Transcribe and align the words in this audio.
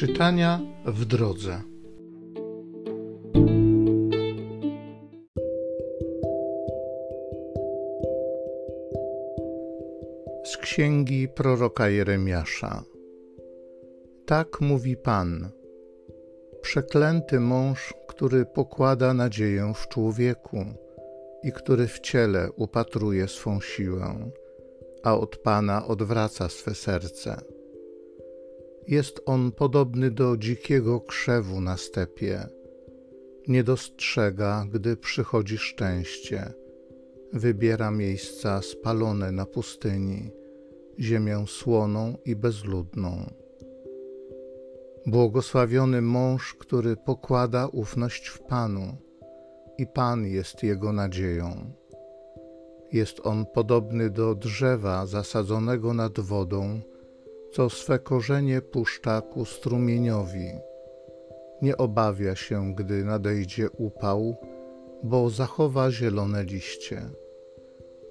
Czytania 0.00 0.60
w 0.84 1.04
drodze. 1.04 1.62
Z 10.44 10.56
księgi 10.56 11.28
proroka 11.28 11.88
Jeremiasza. 11.88 12.82
Tak 14.26 14.60
mówi 14.60 14.96
Pan. 14.96 15.50
Przeklęty 16.62 17.40
mąż, 17.40 17.94
który 18.08 18.46
pokłada 18.46 19.14
nadzieję 19.14 19.72
w 19.74 19.88
człowieku 19.88 20.64
i 21.42 21.52
który 21.52 21.86
w 21.86 22.00
ciele 22.00 22.52
upatruje 22.52 23.28
swą 23.28 23.60
siłę, 23.60 24.30
a 25.02 25.16
od 25.16 25.36
Pana 25.36 25.86
odwraca 25.86 26.48
swe 26.48 26.74
serce 26.74 27.59
jest 28.88 29.20
on 29.26 29.52
podobny 29.52 30.10
do 30.10 30.36
dzikiego 30.36 31.00
krzewu 31.00 31.60
na 31.60 31.76
stepie. 31.76 32.46
Nie 33.48 33.64
dostrzega, 33.64 34.66
gdy 34.72 34.96
przychodzi 34.96 35.58
szczęście. 35.58 36.52
Wybiera 37.32 37.90
miejsca 37.90 38.62
spalone 38.62 39.32
na 39.32 39.46
pustyni, 39.46 40.30
ziemię 40.98 41.44
słoną 41.46 42.14
i 42.24 42.36
bezludną. 42.36 43.30
Błogosławiony 45.06 46.02
mąż, 46.02 46.54
który 46.54 46.96
pokłada 46.96 47.66
ufność 47.66 48.28
w 48.28 48.40
Panu, 48.40 48.96
i 49.78 49.86
Pan 49.86 50.26
jest 50.26 50.62
jego 50.62 50.92
nadzieją. 50.92 51.72
Jest 52.92 53.20
on 53.24 53.46
podobny 53.46 54.10
do 54.10 54.34
drzewa 54.34 55.06
zasadzonego 55.06 55.94
nad 55.94 56.20
wodą, 56.20 56.80
co 57.52 57.70
swe 57.70 57.98
korzenie 57.98 58.62
puszcza 58.62 59.20
ku 59.20 59.44
strumieniowi. 59.44 60.50
Nie 61.62 61.76
obawia 61.76 62.36
się, 62.36 62.74
gdy 62.74 63.04
nadejdzie 63.04 63.70
upał, 63.70 64.36
bo 65.02 65.30
zachowa 65.30 65.90
zielone 65.90 66.44
liście. 66.44 67.10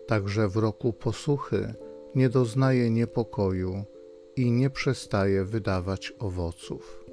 Także 0.07 0.47
w 0.47 0.57
roku 0.57 0.93
posuchy 0.93 1.73
nie 2.15 2.29
doznaje 2.29 2.89
niepokoju 2.89 3.83
i 4.35 4.51
nie 4.51 4.69
przestaje 4.69 5.45
wydawać 5.45 6.13
owoców. 6.19 7.05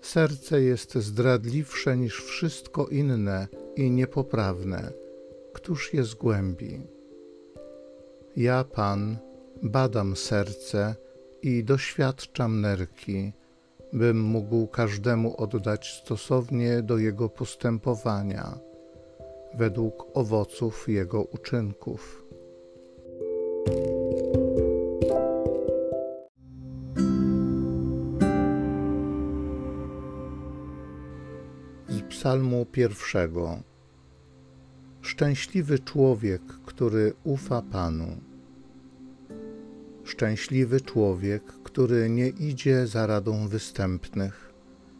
Serce 0.00 0.62
jest 0.62 0.94
zdradliwsze 0.94 1.96
niż 1.96 2.24
wszystko 2.24 2.86
inne 2.86 3.48
i 3.76 3.90
niepoprawne. 3.90 4.92
Któż 5.52 5.94
je 5.94 6.04
zgłębi? 6.04 6.80
Ja, 8.36 8.64
Pan, 8.64 9.18
badam 9.62 10.16
serce 10.16 10.94
i 11.42 11.64
doświadczam 11.64 12.60
nerki, 12.60 13.32
bym 13.92 14.20
mógł 14.20 14.66
każdemu 14.66 15.36
oddać 15.36 16.00
stosownie 16.02 16.82
do 16.82 16.98
jego 16.98 17.28
postępowania, 17.28 18.58
według 19.54 20.06
owoców 20.14 20.88
jego 20.88 21.22
uczynków. 21.22 22.22
Z 31.88 32.02
Psalmu 32.08 32.66
pierwszego. 32.66 33.58
Szczęśliwy 35.00 35.78
człowiek, 35.78 36.42
który 36.42 37.12
ufa 37.24 37.62
Panu 37.62 38.06
Szczęśliwy 40.06 40.80
człowiek, 40.80 41.42
który 41.42 42.10
nie 42.10 42.28
idzie 42.28 42.86
za 42.86 43.06
radą 43.06 43.48
występnych, 43.48 44.52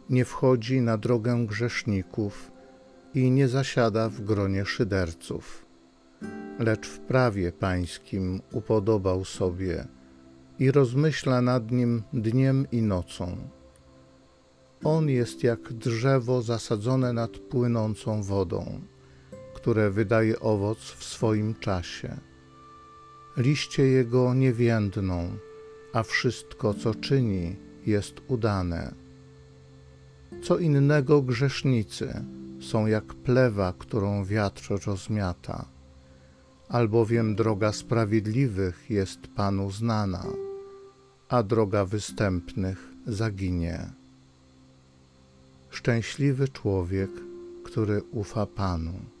nie 0.09 0.25
wchodzi 0.25 0.81
na 0.81 0.97
drogę 0.97 1.45
grzeszników 1.45 2.51
i 3.13 3.31
nie 3.31 3.47
zasiada 3.47 4.09
w 4.09 4.21
gronie 4.21 4.65
szyderców, 4.65 5.65
lecz 6.59 6.87
w 6.87 6.99
prawie 6.99 7.51
pańskim 7.51 8.41
upodobał 8.51 9.25
sobie 9.25 9.87
i 10.59 10.71
rozmyśla 10.71 11.41
nad 11.41 11.71
nim 11.71 12.03
dniem 12.13 12.67
i 12.71 12.81
nocą. 12.81 13.37
On 14.83 15.09
jest 15.09 15.43
jak 15.43 15.73
drzewo 15.73 16.41
zasadzone 16.41 17.13
nad 17.13 17.31
płynącą 17.31 18.23
wodą, 18.23 18.81
które 19.53 19.91
wydaje 19.91 20.39
owoc 20.39 20.79
w 20.79 21.03
swoim 21.03 21.55
czasie 21.55 22.17
liście 23.37 23.83
jego 23.83 24.33
nie 24.33 24.53
więdną, 24.53 25.37
a 25.93 26.03
wszystko, 26.03 26.73
co 26.73 26.95
czyni, 26.95 27.55
jest 27.85 28.13
udane. 28.27 28.93
Co 30.43 30.57
innego 30.57 31.21
grzesznicy 31.21 32.25
są 32.61 32.87
jak 32.87 33.05
plewa, 33.05 33.73
którą 33.77 34.25
wiatr 34.25 34.69
rozmiata, 34.87 35.65
albowiem 36.69 37.35
droga 37.35 37.71
sprawiedliwych 37.71 38.89
jest 38.89 39.19
Panu 39.35 39.71
znana, 39.71 40.25
a 41.29 41.43
droga 41.43 41.85
występnych 41.85 42.89
zaginie. 43.07 43.89
Szczęśliwy 45.69 46.47
człowiek, 46.47 47.09
który 47.63 48.01
ufa 48.11 48.45
Panu. 48.45 49.16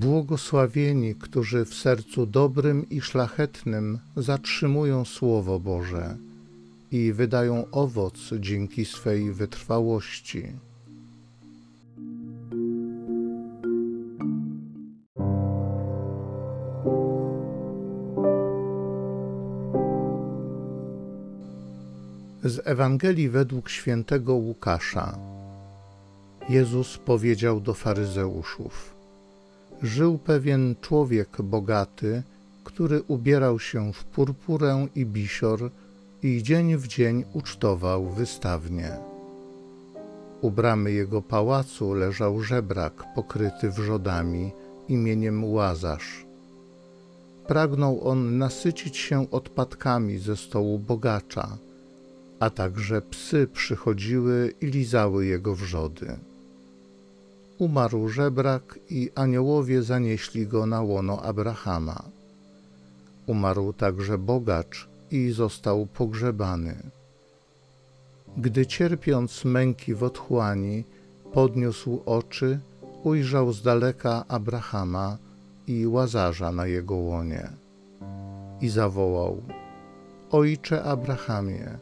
Błogosławieni, 0.00 1.14
którzy 1.14 1.64
w 1.64 1.74
sercu 1.74 2.26
dobrym 2.26 2.88
i 2.88 3.00
szlachetnym 3.00 3.98
zatrzymują 4.16 5.04
Słowo 5.04 5.60
Boże 5.60 6.16
i 6.92 7.12
wydają 7.12 7.70
owoc 7.70 8.30
dzięki 8.38 8.84
swej 8.84 9.32
wytrwałości. 9.32 10.42
Z 22.44 22.60
Ewangelii 22.64 23.28
według 23.28 23.70
świętego 23.70 24.34
Łukasza. 24.34 25.18
Jezus 26.48 26.98
powiedział 26.98 27.60
do 27.60 27.74
faryzeuszów: 27.74 28.99
żył 29.82 30.18
pewien 30.18 30.74
człowiek 30.80 31.42
bogaty, 31.42 32.22
który 32.64 33.02
ubierał 33.02 33.58
się 33.58 33.92
w 33.92 34.04
purpurę 34.04 34.86
i 34.94 35.06
bisior 35.06 35.70
i 36.22 36.42
dzień 36.42 36.76
w 36.76 36.86
dzień 36.86 37.24
ucztował 37.32 38.10
wystawnie. 38.10 38.96
U 40.40 40.50
bramy 40.50 40.92
jego 40.92 41.22
pałacu 41.22 41.94
leżał 41.94 42.42
żebrak 42.42 43.14
pokryty 43.14 43.70
wrzodami 43.70 44.52
imieniem 44.88 45.44
Łazarz. 45.44 46.24
Pragnął 47.46 48.08
on 48.08 48.38
nasycić 48.38 48.96
się 48.96 49.30
odpadkami 49.30 50.18
ze 50.18 50.36
stołu 50.36 50.78
bogacza, 50.78 51.58
a 52.40 52.50
także 52.50 53.02
psy 53.02 53.48
przychodziły 53.52 54.54
i 54.60 54.66
lizały 54.66 55.26
jego 55.26 55.54
wrzody 55.54 56.29
umarł 57.60 58.08
żebrak 58.08 58.78
i 58.90 59.10
aniołowie 59.14 59.82
zanieśli 59.82 60.46
go 60.46 60.66
na 60.66 60.82
łono 60.82 61.22
Abrahama. 61.22 62.02
Umarł 63.26 63.72
także 63.72 64.18
bogacz 64.18 64.88
i 65.10 65.30
został 65.30 65.86
pogrzebany. 65.86 66.74
Gdy 68.36 68.66
cierpiąc 68.66 69.44
męki 69.44 69.94
w 69.94 70.02
otchłani, 70.02 70.84
podniósł 71.32 72.00
oczy, 72.06 72.58
ujrzał 73.04 73.52
z 73.52 73.62
daleka 73.62 74.24
Abrahama 74.28 75.18
i 75.66 75.86
łazarza 75.86 76.52
na 76.52 76.66
jego 76.66 76.94
łonie. 76.94 77.50
I 78.60 78.68
zawołał: 78.68 79.42
Ojcze 80.30 80.84
Abrahamie, 80.84 81.78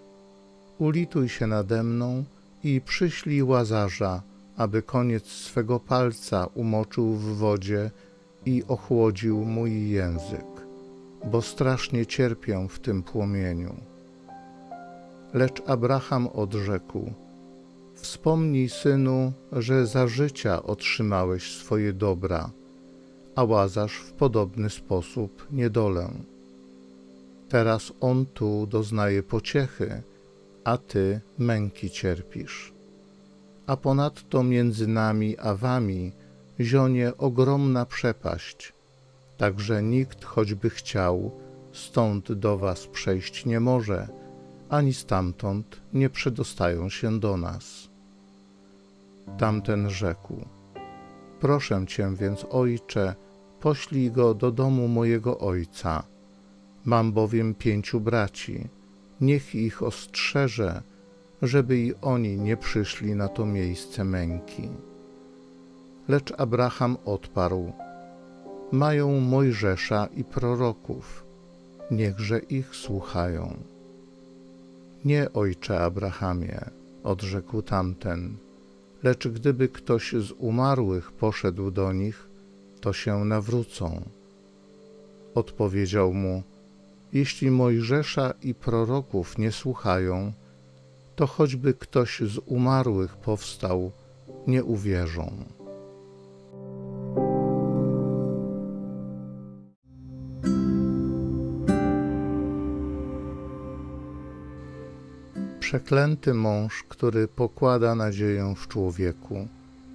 ulituj 0.79 1.29
się 1.29 1.47
nade 1.47 1.83
mną 1.83 2.25
i 2.65 2.81
przyślij 2.81 3.43
łazarza 3.43 4.23
aby 4.59 4.83
koniec 4.83 5.27
swego 5.27 5.81
palca 5.81 6.47
umoczył 6.55 7.13
w 7.13 7.37
wodzie 7.37 7.91
i 8.47 8.65
ochłodził 8.69 9.45
mój 9.45 9.91
język, 9.91 10.47
bo 11.25 11.43
strasznie 11.43 12.07
cierpię 12.07 12.67
w 12.71 12.79
tym 12.79 13.03
płomieniu. 13.03 13.75
Lecz 15.35 15.63
Abraham 15.67 16.27
odrzekł: 16.27 17.13
Wspomnij, 17.95 18.69
synu, 18.69 19.33
że 19.53 19.87
za 19.87 20.09
życia 20.09 20.63
otrzymałeś 20.63 21.57
swoje 21.57 21.93
dobra, 21.93 22.51
a 23.37 23.45
łazasz 23.45 23.97
w 23.97 24.13
podobny 24.13 24.71
sposób 24.71 25.47
niedolę. 25.51 26.11
Teraz 27.49 27.93
on 28.01 28.27
tu 28.27 28.67
doznaje 28.67 29.23
pociechy, 29.23 30.03
a 30.65 30.79
ty 30.79 31.21
męki 31.39 31.91
cierpisz 31.91 32.78
a 33.69 33.77
ponadto 33.77 34.43
między 34.43 34.87
nami 34.87 35.39
a 35.39 35.55
wami 35.55 36.13
zionie 36.61 37.17
ogromna 37.17 37.87
przepaść, 37.87 38.73
tak 39.37 39.61
że 39.61 39.83
nikt, 39.83 40.25
choćby 40.25 40.71
chciał, 40.71 41.31
stąd 41.73 42.33
do 42.33 42.59
was 42.59 42.87
przejść 42.87 43.47
nie 43.47 43.61
może, 43.61 44.09
ani 44.69 44.95
stamtąd 44.95 45.81
nie 45.93 46.11
przedostają 46.11 46.89
się 46.89 47.21
do 47.21 47.37
nas. 47.37 47.89
Tamten 49.39 49.91
rzekł: 49.91 50.45
Proszę 51.41 51.87
cię 51.87 52.15
więc, 52.17 52.47
ojcze, 52.51 53.15
poślij 53.61 54.11
go 54.11 54.35
do 54.35 54.51
domu 54.51 54.89
mojego 54.89 55.39
ojca. 55.39 56.03
Mam 56.85 57.13
bowiem 57.13 57.55
pięciu 57.55 58.01
braci, 58.01 58.69
niech 59.21 59.55
ich 59.55 59.83
ostrzeże, 59.83 60.83
żeby 61.43 61.79
i 61.79 61.95
oni 62.03 62.39
nie 62.39 62.57
przyszli 62.57 63.15
na 63.15 63.29
to 63.29 63.47
miejsce 63.47 64.05
męki. 64.05 64.69
Lecz 66.09 66.33
Abraham 66.39 66.97
odparł: 67.05 67.73
Mają 68.73 69.21
Mojżesza 69.21 70.09
i 70.17 70.25
proroków, 70.25 71.25
niechże 71.91 72.39
ich 72.39 72.77
słuchają. 72.77 73.57
Nie, 75.05 75.33
ojcze 75.33 75.81
Abrahamie, 75.81 76.61
odrzekł 77.05 77.63
tamten, 77.63 78.37
lecz 79.03 79.29
gdyby 79.29 79.69
ktoś 79.69 80.13
z 80.13 80.33
umarłych 80.33 81.13
poszedł 81.13 81.71
do 81.71 81.93
nich, 81.93 82.29
to 82.81 82.93
się 82.93 83.25
nawrócą. 83.25 84.03
Odpowiedział 85.35 86.15
mu: 86.15 86.43
Jeśli 87.13 87.51
Mojżesza 87.51 88.35
i 88.43 88.55
proroków 88.55 89.39
nie 89.39 89.53
słuchają, 89.53 90.33
to 91.19 91.27
choćby 91.27 91.75
ktoś 91.75 92.21
z 92.21 92.39
umarłych 92.47 93.17
powstał, 93.17 93.93
nie 94.47 94.65
uwierzą. 94.65 95.45
Przeklęty 105.61 106.35
mąż, 106.35 106.85
który 106.89 107.29
pokłada 107.29 107.95
nadzieję 107.95 108.55
w 108.57 108.69
człowieku 108.69 109.49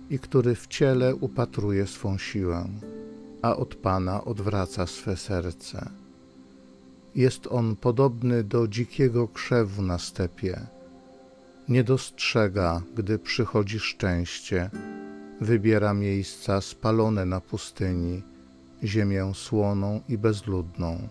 i 0.10 0.20
który 0.20 0.56
w 0.56 0.68
ciele 0.68 1.16
upatruje 1.16 1.88
swą 1.88 2.18
siłę, 2.18 2.68
a 3.42 3.56
od 3.56 3.76
Pana 3.76 4.24
odwraca 4.24 4.88
swe 4.88 5.18
serce. 5.18 5.90
Jest 7.16 7.48
on 7.48 7.76
podobny 7.76 8.44
do 8.44 8.68
dzikiego 8.68 9.28
krzewu 9.28 9.82
na 9.82 10.00
stepie. 10.00 10.83
Nie 11.70 11.84
dostrzega, 11.84 12.82
gdy 12.96 13.20
przychodzi 13.20 13.80
szczęście, 13.80 14.70
wybiera 15.42 15.94
miejsca 15.94 16.62
spalone 16.62 17.26
na 17.26 17.42
pustyni, 17.42 18.24
ziemię 18.84 19.32
słoną 19.36 20.02
i 20.10 20.18
bezludną 20.18 21.08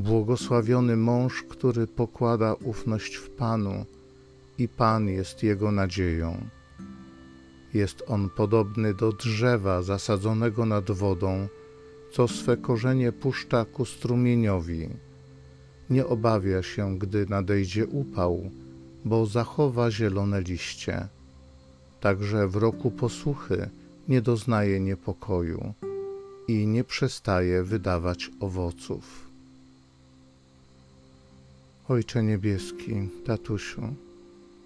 Błogosławiony 0.00 0.96
mąż, 0.96 1.42
który 1.42 1.86
pokłada 1.86 2.54
ufność 2.54 3.14
w 3.16 3.30
Panu 3.30 3.84
i 4.58 4.68
Pan 4.68 5.08
jest 5.08 5.42
jego 5.42 5.72
nadzieją. 5.72 6.46
Jest 7.74 8.02
on 8.06 8.30
podobny 8.30 8.94
do 8.94 9.12
drzewa 9.12 9.82
zasadzonego 9.82 10.66
nad 10.66 10.90
wodą, 10.90 11.48
co 12.12 12.28
swe 12.28 12.56
korzenie 12.56 13.12
puszcza 13.12 13.64
ku 13.64 13.84
strumieniowi. 13.84 14.88
Nie 15.90 16.06
obawia 16.06 16.62
się, 16.62 16.98
gdy 16.98 17.26
nadejdzie 17.26 17.86
upał, 17.86 18.50
bo 19.04 19.26
zachowa 19.26 19.90
zielone 19.90 20.40
liście. 20.40 21.08
Także 22.00 22.48
w 22.48 22.56
roku 22.56 22.90
posłuchy 22.90 23.68
nie 24.08 24.22
doznaje 24.22 24.80
niepokoju 24.80 25.74
i 26.48 26.66
nie 26.66 26.84
przestaje 26.84 27.62
wydawać 27.62 28.30
owoców. 28.40 29.30
Ojcze 31.88 32.22
Niebieski, 32.22 33.08
tatusiu, 33.24 33.82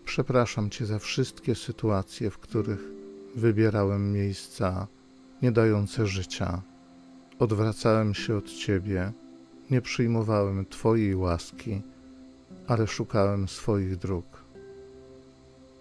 przepraszam 0.05 0.71
Cię 0.71 0.87
za 0.87 0.99
wszystkie 0.99 1.55
sytuacje, 1.55 2.31
w 2.31 2.39
których 2.39 2.81
wybierałem 3.35 4.13
miejsca 4.13 4.87
nie 5.43 5.53
dające 5.53 6.07
życia. 6.07 6.63
Odwracałem 7.39 8.15
się 8.15 8.37
od 8.37 8.53
Ciebie, 8.53 9.13
nie 9.71 9.81
przyjmowałem 9.81 10.67
Twojej 10.67 11.15
łaski, 11.17 11.83
ale 12.67 12.87
szukałem 12.87 13.49
swoich 13.49 13.97
dróg. 13.97 14.45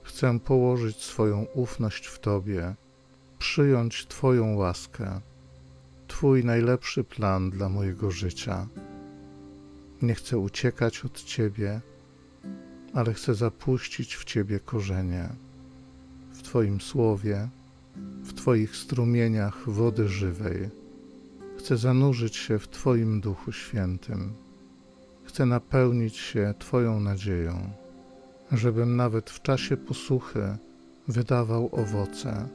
Chcę 0.03 0.39
położyć 0.39 0.97
swoją 0.97 1.45
ufność 1.53 2.07
w 2.07 2.19
Tobie, 2.19 2.75
przyjąć 3.39 4.07
Twoją 4.07 4.55
łaskę, 4.55 5.21
Twój 6.07 6.45
najlepszy 6.45 7.03
plan 7.03 7.49
dla 7.49 7.69
mojego 7.69 8.11
życia. 8.11 8.67
Nie 10.01 10.15
chcę 10.15 10.37
uciekać 10.37 11.05
od 11.05 11.23
Ciebie, 11.23 11.81
ale 12.93 13.13
chcę 13.13 13.35
zapuścić 13.35 14.15
w 14.15 14.23
Ciebie 14.23 14.59
korzenie, 14.59 15.29
w 16.33 16.41
Twoim 16.41 16.81
słowie, 16.81 17.49
w 18.23 18.33
Twoich 18.33 18.75
strumieniach 18.75 19.69
wody 19.69 20.07
żywej. 20.09 20.82
Chcę 21.63 21.77
zanurzyć 21.77 22.35
się 22.35 22.59
w 22.59 22.67
Twoim 22.67 23.21
Duchu 23.21 23.51
Świętym. 23.51 24.33
Chcę 25.23 25.45
napełnić 25.45 26.17
się 26.17 26.53
Twoją 26.59 26.99
nadzieją, 26.99 27.69
żebym 28.51 28.95
nawet 28.95 29.29
w 29.29 29.41
czasie 29.41 29.77
posłuchy 29.77 30.57
wydawał 31.07 31.69
owoce. 31.71 32.47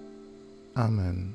Amen. 0.75 1.34